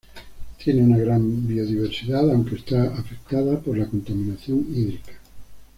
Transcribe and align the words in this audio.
Tiene 0.57 0.81
una 0.81 0.97
gran 0.97 1.47
biodiversidad, 1.47 2.27
aunque 2.31 2.55
está 2.55 2.85
afectada 2.97 3.59
por 3.59 3.77
la 3.77 3.85
contaminación 3.85 4.65
hídrica. 4.75 5.13